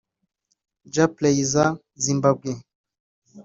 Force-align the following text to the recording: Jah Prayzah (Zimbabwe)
Jah 0.93 1.09
Prayzah 1.15 1.71
(Zimbabwe) 2.03 2.51